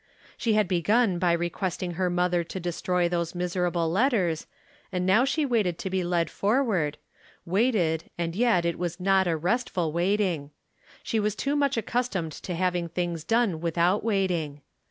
She 0.35 0.53
had 0.53 0.67
begun 0.67 1.19
by 1.19 1.31
requesting 1.33 1.91
her 1.91 2.09
mother 2.09 2.43
to 2.43 2.59
destroy 2.59 3.07
those 3.07 3.35
miserable 3.35 3.87
letters, 3.87 4.47
and 4.91 5.05
now 5.05 5.25
she 5.25 5.45
waited 5.45 5.77
to 5.77 5.91
be 5.91 6.03
led 6.03 6.27
forward— 6.27 6.97
waited, 7.55 8.05
and 8.17 8.35
yet 8.35 8.65
it 8.65 8.79
was 8.79 8.99
not 8.99 9.27
a 9.27 9.37
restful 9.37 9.91
waiting. 9.91 10.49
She 11.03 11.19
was 11.19 11.35
too 11.35 11.55
much 11.55 11.77
accustomed 11.77 12.31
to 12.31 12.55
having 12.55 12.89
things 12.89 13.23
done 13.23 13.61
without 13.61 14.03
waiting. 14.03 14.61